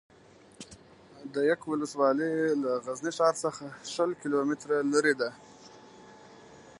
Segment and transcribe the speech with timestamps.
[1.33, 2.31] ده یک ولسوالي
[2.63, 5.29] له غزني ښار څخه شل کیلو متره لري ده